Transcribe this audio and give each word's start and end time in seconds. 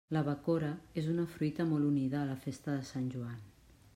La 0.15 0.21
bacora 0.27 0.69
és 1.01 1.09
una 1.11 1.25
fruita 1.33 1.67
molt 1.73 1.87
unida 1.89 2.17
a 2.21 2.29
la 2.31 2.39
festa 2.47 2.75
de 2.79 2.91
Sant 2.95 3.09
Joan. 3.17 3.47